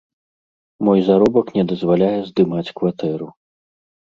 [0.87, 3.31] Мой заробак не дазваляе здымаць кватэру.